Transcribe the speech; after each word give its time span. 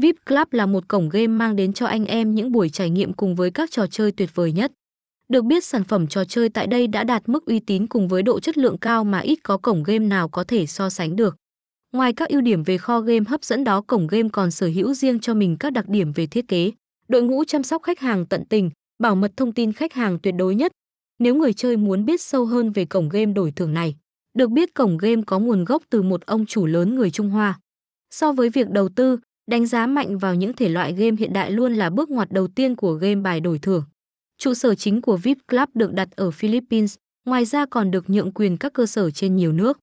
VIP 0.00 0.16
Club 0.26 0.48
là 0.50 0.66
một 0.66 0.88
cổng 0.88 1.08
game 1.08 1.26
mang 1.26 1.56
đến 1.56 1.72
cho 1.72 1.86
anh 1.86 2.04
em 2.04 2.34
những 2.34 2.52
buổi 2.52 2.68
trải 2.68 2.90
nghiệm 2.90 3.12
cùng 3.12 3.34
với 3.34 3.50
các 3.50 3.70
trò 3.70 3.86
chơi 3.86 4.12
tuyệt 4.12 4.30
vời 4.34 4.52
nhất. 4.52 4.72
Được 5.28 5.44
biết 5.44 5.64
sản 5.64 5.84
phẩm 5.84 6.06
trò 6.06 6.24
chơi 6.24 6.48
tại 6.48 6.66
đây 6.66 6.86
đã 6.86 7.04
đạt 7.04 7.28
mức 7.28 7.46
uy 7.46 7.60
tín 7.60 7.86
cùng 7.86 8.08
với 8.08 8.22
độ 8.22 8.40
chất 8.40 8.58
lượng 8.58 8.78
cao 8.78 9.04
mà 9.04 9.18
ít 9.18 9.38
có 9.42 9.56
cổng 9.56 9.82
game 9.82 10.06
nào 10.06 10.28
có 10.28 10.44
thể 10.44 10.66
so 10.66 10.90
sánh 10.90 11.16
được. 11.16 11.36
Ngoài 11.92 12.12
các 12.12 12.28
ưu 12.28 12.40
điểm 12.40 12.62
về 12.62 12.78
kho 12.78 13.00
game 13.00 13.24
hấp 13.28 13.44
dẫn 13.44 13.64
đó, 13.64 13.80
cổng 13.80 14.06
game 14.06 14.28
còn 14.32 14.50
sở 14.50 14.66
hữu 14.66 14.94
riêng 14.94 15.20
cho 15.20 15.34
mình 15.34 15.56
các 15.60 15.72
đặc 15.72 15.88
điểm 15.88 16.12
về 16.12 16.26
thiết 16.26 16.48
kế, 16.48 16.70
đội 17.08 17.22
ngũ 17.22 17.44
chăm 17.44 17.62
sóc 17.62 17.82
khách 17.82 18.00
hàng 18.00 18.26
tận 18.26 18.44
tình, 18.44 18.70
bảo 18.98 19.14
mật 19.14 19.32
thông 19.36 19.52
tin 19.52 19.72
khách 19.72 19.92
hàng 19.92 20.18
tuyệt 20.22 20.34
đối 20.38 20.54
nhất. 20.54 20.72
Nếu 21.18 21.34
người 21.34 21.52
chơi 21.52 21.76
muốn 21.76 22.04
biết 22.04 22.20
sâu 22.20 22.46
hơn 22.46 22.72
về 22.72 22.84
cổng 22.84 23.08
game 23.08 23.32
đổi 23.32 23.50
thưởng 23.50 23.74
này, 23.74 23.96
được 24.34 24.50
biết 24.50 24.74
cổng 24.74 24.98
game 24.98 25.22
có 25.26 25.38
nguồn 25.38 25.64
gốc 25.64 25.82
từ 25.90 26.02
một 26.02 26.26
ông 26.26 26.46
chủ 26.46 26.66
lớn 26.66 26.94
người 26.94 27.10
Trung 27.10 27.30
Hoa. 27.30 27.58
So 28.10 28.32
với 28.32 28.50
việc 28.50 28.70
đầu 28.70 28.88
tư, 28.88 29.18
đánh 29.48 29.66
giá 29.66 29.86
mạnh 29.86 30.18
vào 30.18 30.34
những 30.34 30.52
thể 30.52 30.68
loại 30.68 30.92
game 30.92 31.16
hiện 31.18 31.32
đại 31.32 31.50
luôn 31.50 31.74
là 31.74 31.90
bước 31.90 32.10
ngoặt 32.10 32.32
đầu 32.32 32.48
tiên 32.48 32.76
của 32.76 32.92
game 32.92 33.14
bài 33.14 33.40
đổi 33.40 33.58
thưởng. 33.58 33.84
Trụ 34.38 34.54
sở 34.54 34.74
chính 34.74 35.02
của 35.02 35.16
VIP 35.16 35.38
Club 35.48 35.68
được 35.74 35.92
đặt 35.92 36.08
ở 36.16 36.30
Philippines, 36.30 36.96
ngoài 37.26 37.44
ra 37.44 37.66
còn 37.66 37.90
được 37.90 38.10
nhượng 38.10 38.32
quyền 38.32 38.56
các 38.56 38.72
cơ 38.72 38.86
sở 38.86 39.10
trên 39.10 39.36
nhiều 39.36 39.52
nước. 39.52 39.78